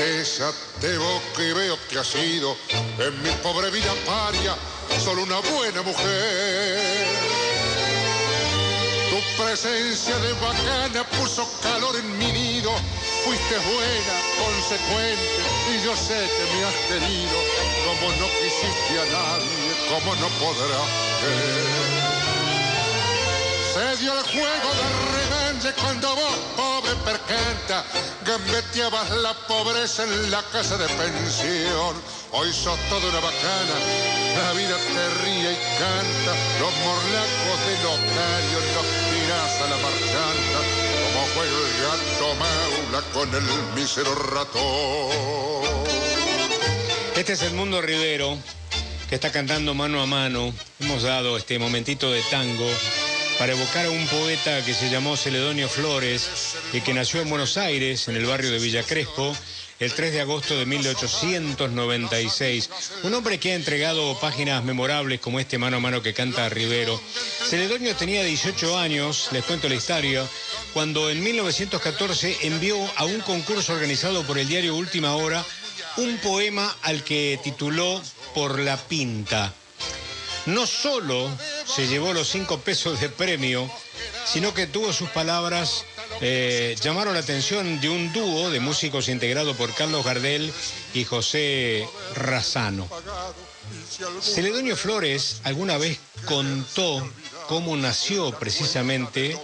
[0.00, 0.50] tristeza
[0.82, 2.56] y veo que ha sido
[2.98, 4.56] en mi pobre vida paria
[5.04, 7.06] solo una buena mujer.
[9.10, 12.72] Tu presencia de bacana puso calor en mi nido,
[13.24, 15.40] fuiste buena, consecuente
[15.74, 17.36] y yo sé que me has querido
[17.84, 21.89] como no quisiste a nadie, como no podrás.
[23.80, 27.82] Se dio el juego de revenge cuando vos, pobre percanta,
[28.26, 31.96] gambeteabas la pobreza en la casa de pensión.
[32.32, 33.74] Hoy sos toda una bacana,
[34.36, 40.58] la vida te ríe y canta, los morlacos de notario los tirás a la marchanta,
[41.02, 44.60] como fue el gato maula con el mísero ratón.
[47.16, 48.36] Este es el mundo Rivero,
[49.08, 50.52] que está cantando mano a mano.
[50.80, 52.68] Hemos dado este momentito de tango
[53.40, 57.56] para evocar a un poeta que se llamó Celedonio Flores y que nació en Buenos
[57.56, 59.34] Aires, en el barrio de Villa Crespo,
[59.78, 62.70] el 3 de agosto de 1896.
[63.02, 67.00] Un hombre que ha entregado páginas memorables como este mano a mano que canta Rivero.
[67.48, 70.26] Celedonio tenía 18 años, les cuento la historia,
[70.74, 75.42] cuando en 1914 envió a un concurso organizado por el diario Última Hora
[75.96, 78.02] un poema al que tituló
[78.34, 79.54] Por la Pinta.
[80.46, 81.28] No solo
[81.66, 83.70] se llevó los cinco pesos de premio,
[84.24, 85.84] sino que tuvo sus palabras,
[86.20, 90.52] eh, llamaron la atención de un dúo de músicos integrado por Carlos Gardel
[90.94, 92.88] y José Razano.
[94.22, 97.06] Celedonio Flores alguna vez contó
[97.46, 99.38] cómo nació precisamente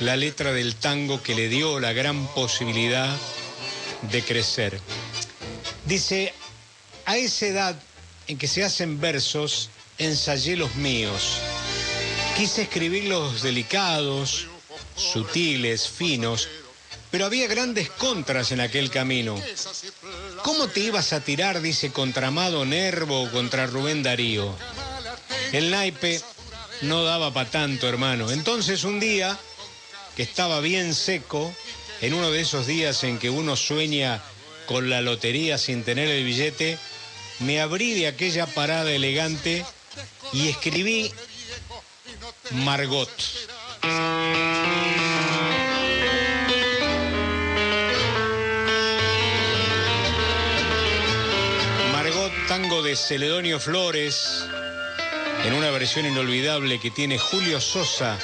[0.00, 3.14] la letra del tango que le dio la gran posibilidad
[4.10, 4.80] de crecer.
[5.84, 6.34] Dice,
[7.04, 7.76] a esa edad
[8.26, 11.38] en que se hacen versos, ensayé los míos.
[12.36, 14.46] Quise escribirlos delicados,
[14.94, 16.48] sutiles, finos,
[17.10, 19.40] pero había grandes contras en aquel camino.
[20.42, 24.54] ¿Cómo te ibas a tirar, dice, contra Amado Nervo o contra Rubén Darío?
[25.52, 26.20] El naipe
[26.82, 28.30] no daba para tanto, hermano.
[28.30, 29.38] Entonces un día,
[30.14, 31.54] que estaba bien seco,
[32.02, 34.22] en uno de esos días en que uno sueña
[34.66, 36.78] con la lotería sin tener el billete,
[37.38, 39.64] me abrí de aquella parada elegante
[40.32, 41.12] y escribí
[42.50, 43.10] Margot.
[51.92, 54.44] Margot, tango de Celedonio Flores,
[55.44, 58.18] en una versión inolvidable que tiene Julio Sosa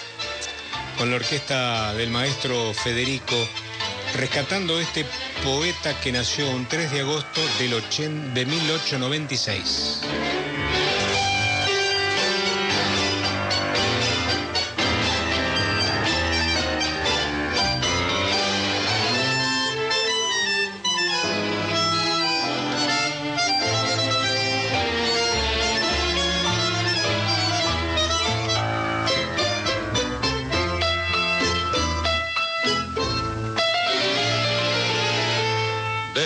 [0.98, 3.36] con la orquesta del maestro Federico,
[4.14, 5.06] rescatando este
[5.42, 10.00] poeta que nació un 3 de agosto del 80 de 1896.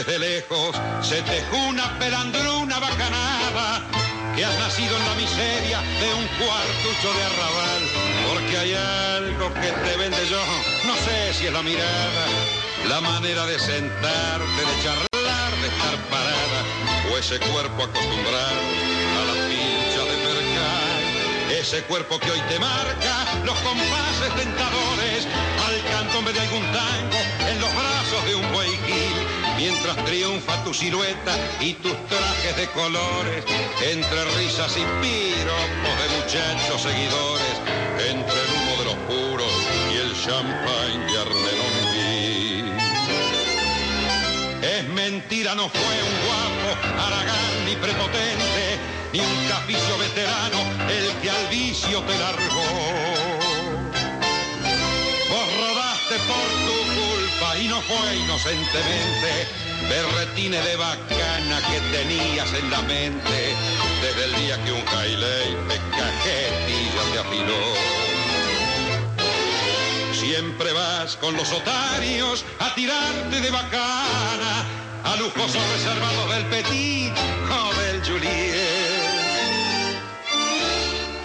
[0.07, 3.83] Desde lejos se te una pelandruna bacanada
[4.37, 7.83] que has nacido en la miseria de un cuartucho de arrabal.
[8.29, 10.39] Porque hay algo que te vende yo,
[10.87, 12.27] no sé si es la mirada,
[12.89, 16.61] la manera de sentarte, de charlar, de estar parada,
[17.11, 18.63] o ese cuerpo acostumbrado
[19.19, 21.59] a la pincha de percal.
[21.59, 25.27] Ese cuerpo que hoy te marca los compases tentadores
[25.67, 27.19] al canto de algún tango
[27.51, 28.77] en los brazos de un buey
[29.57, 33.45] mientras triunfa tu silueta y tus trajes de colores,
[33.83, 37.61] entre risas y piropos de muchachos seguidores,
[38.09, 39.53] entre el humo de los puros
[39.93, 42.73] y el champagne de Armenonville.
[44.63, 46.69] Es mentira, no fue un guapo,
[47.07, 48.79] aragán ni prepotente,
[49.13, 50.59] ni un capicio veterano
[50.89, 52.67] el que al vicio te largó.
[57.61, 59.49] Y no fue inocentemente
[59.89, 63.55] berretines de bacana que tenías en la mente
[64.03, 67.75] desde el día que un jailey de cajetilla te afiló.
[70.13, 74.65] Siempre vas con los otarios a tirarte de bacana
[75.05, 77.13] a lujosos reservados del Petit
[77.51, 78.57] o del Juliet.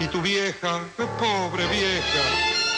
[0.00, 0.80] Y tu vieja,
[1.18, 2.22] pobre vieja,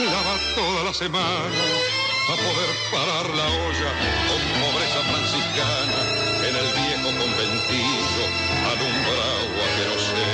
[0.01, 3.91] lava toda la semana a poder parar la olla
[4.29, 6.01] con pobreza franciscana
[6.49, 8.25] en el viejo conventillo
[8.73, 10.25] alumbrado a que no sé.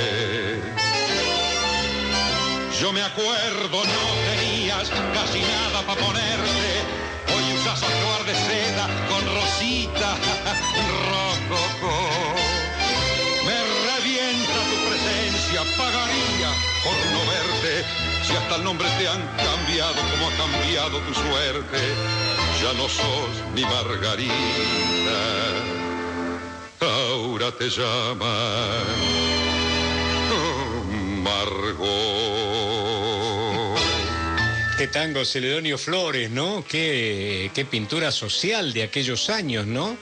[2.79, 6.90] Yo me acuerdo, no tenías casi nada para ponerte.
[18.51, 21.77] Hasta el nombre te han cambiado como ha cambiado tu suerte.
[22.61, 24.33] Ya no sos mi Margarita,
[26.81, 28.83] ahora te llaman
[31.23, 32.01] Margot.
[34.71, 36.65] Este tango Celedonio Flores, ¿no?
[36.67, 39.95] Qué, qué pintura social de aquellos años, ¿no?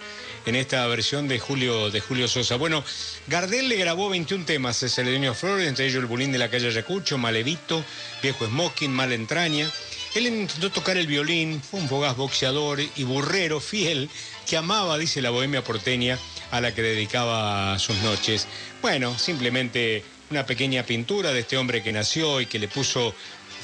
[0.49, 2.55] En esta versión de Julio, de Julio Sosa.
[2.55, 2.83] Bueno,
[3.27, 6.67] Gardel le grabó 21 temas a Celedonio Flores, entre ellos El Bulín de la calle
[6.67, 7.85] Ayacucho, Malevito,
[8.23, 9.69] Viejo Smoking, Mal Entraña.
[10.15, 14.09] Él intentó tocar el violín, fue un fogaz boxeador y burrero fiel
[14.47, 16.17] que amaba, dice la bohemia porteña,
[16.49, 18.47] a la que dedicaba sus noches.
[18.81, 23.13] Bueno, simplemente una pequeña pintura de este hombre que nació y que le puso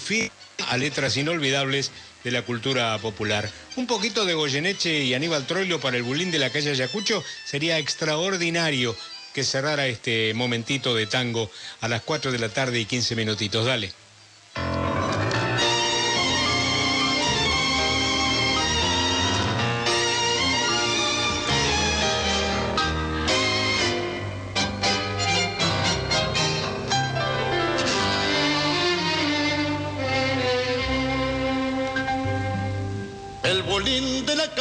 [0.03, 0.29] fin
[0.67, 1.91] a letras inolvidables
[2.25, 3.50] de la cultura popular.
[3.77, 7.77] Un poquito de Goyeneche y Aníbal Troilo para el bulín de la calle Ayacucho sería
[7.77, 8.95] extraordinario
[9.33, 11.51] que cerrara este momentito de tango
[11.81, 13.66] a las 4 de la tarde y 15 minutitos.
[13.66, 14.05] Dale.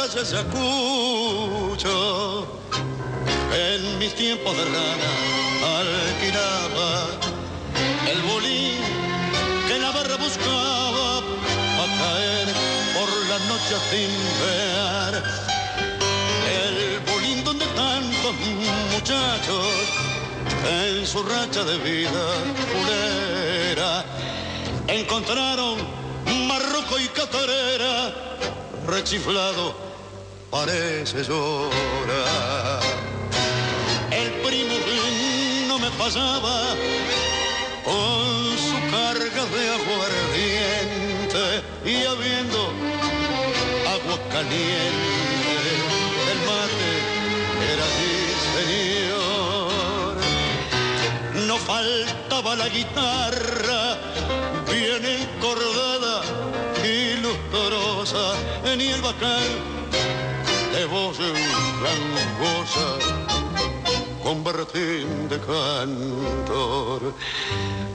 [0.09, 1.91] Se Ayacucho,
[3.53, 5.11] en mis tiempos de rana
[5.79, 7.07] alquilaba
[8.11, 8.77] el bolín
[9.67, 12.47] que la barra buscaba a caer
[12.93, 14.11] por las noches sin
[14.41, 15.23] ver.
[16.63, 18.35] El bolín donde tantos
[18.93, 19.73] muchachos
[20.69, 22.25] en su racha de vida
[22.71, 24.05] pulera
[24.87, 25.77] encontraron
[26.47, 28.34] marroco y catarera
[28.87, 29.75] rechiflado
[30.51, 32.81] parece llorar.
[34.11, 34.75] El primo
[35.67, 36.75] no me pasaba
[37.83, 41.43] con su carga de aguardiente
[41.85, 42.59] y habiendo
[43.95, 45.71] agua caliente,
[46.31, 46.91] el mate
[47.73, 48.15] era mi
[48.55, 50.13] señor.
[51.47, 53.97] No faltaba la guitarra
[54.71, 55.94] bien encordada
[57.35, 58.35] y lustrosa,
[58.77, 59.43] ni el bacán
[60.73, 61.17] de voz
[61.83, 62.87] gangosa
[64.23, 64.43] con
[65.29, 67.13] de cantor.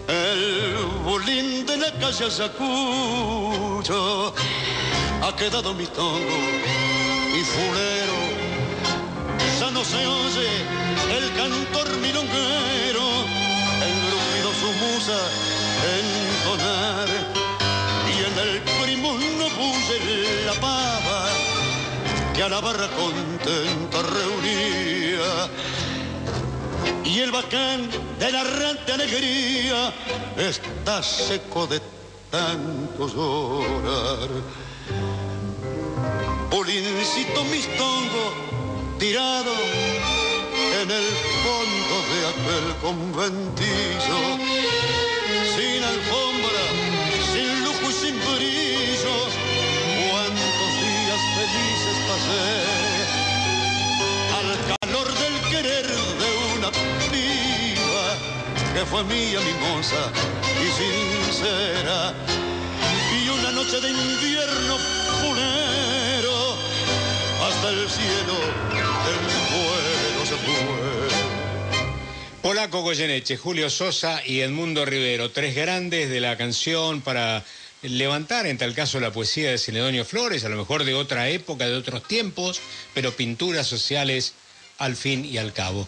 [0.09, 4.01] El bolín de la calle Ayacucho
[5.23, 6.39] ha quedado mi tongo
[7.39, 8.19] y fulero.
[9.59, 10.49] Ya no se oye
[11.17, 13.07] el cantor milonguero,
[13.89, 15.19] engrupido su musa
[15.99, 16.60] entonar.
[22.43, 25.49] A la barra contenta reunía.
[27.05, 29.93] Y el bacán de la errante alegría
[30.39, 31.81] está seco de
[32.31, 34.29] tanto llorar.
[36.51, 38.35] Polincito mistongo
[38.99, 39.53] tirado
[40.83, 41.09] en el
[41.43, 44.19] fondo de aquel conventillo,
[45.57, 46.20] sin alfombra,
[59.05, 60.11] mía, mimosa
[60.61, 60.67] y
[61.29, 62.15] sincera.
[63.13, 64.79] Y una noche de invierno
[65.21, 66.57] funero
[67.47, 68.35] hasta el cielo
[70.25, 70.81] se fue.
[72.43, 77.45] Polaco Goyeneche, Julio Sosa y Edmundo Rivero, tres grandes de la canción para
[77.83, 81.67] levantar en tal caso la poesía de Celedonio Flores, a lo mejor de otra época,
[81.67, 82.61] de otros tiempos,
[82.95, 84.35] pero pinturas sociales
[84.79, 85.87] al fin y al cabo.